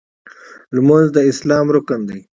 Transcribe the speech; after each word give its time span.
لمونځ 0.75 1.07
د 1.15 1.17
اسلام 1.31 1.65
رکن 1.75 1.99
دی. 2.09 2.19